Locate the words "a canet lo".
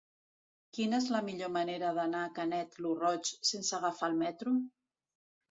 2.23-2.95